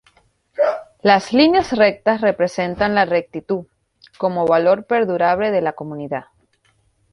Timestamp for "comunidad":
5.73-6.25